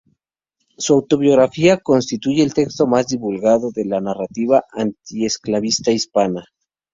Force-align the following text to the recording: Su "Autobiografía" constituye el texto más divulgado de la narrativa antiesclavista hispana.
Su 0.79 0.93
"Autobiografía" 0.95 1.77
constituye 1.77 2.41
el 2.41 2.55
texto 2.55 2.87
más 2.87 3.05
divulgado 3.05 3.69
de 3.71 3.85
la 3.85 4.01
narrativa 4.01 4.63
antiesclavista 4.71 5.91
hispana. 5.91 6.43